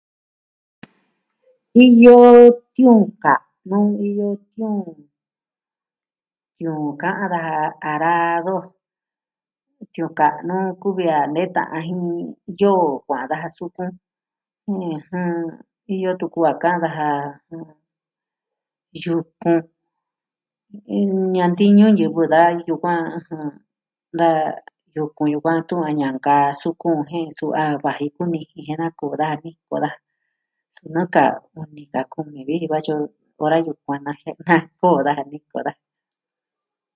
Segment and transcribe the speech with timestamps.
[1.87, 2.17] Iyo
[2.73, 4.79] tiuun ka'nu, iyo tiuun...
[6.57, 7.55] tiuun ka'an daja
[7.91, 8.55] arado.
[9.93, 12.01] Tiuun ka'nu kuvi a nee ta'an jin
[12.59, 13.91] yoo, kua'an daja sukun.
[14.95, 15.33] ɨjɨn...
[15.95, 17.07] Iyo tuku a ka'an daja...
[19.03, 19.51] yuku.
[20.95, 23.01] Iin ñantiñu ñivɨ da yukuan...
[23.27, 23.47] jɨn...
[24.19, 24.29] da
[24.95, 29.33] yuku yukuan tun a ñankaa sukun jen suu a vaji kumi iin jia'a naku daa
[29.43, 29.97] niko daa.
[30.75, 31.23] Tun nuu ka
[31.59, 33.03] uni ka kumi vi katyi o.
[33.37, 35.79] Va na yukuan najie naa koo daja niko daa.